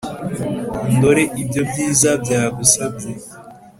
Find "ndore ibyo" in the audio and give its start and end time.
0.95-1.61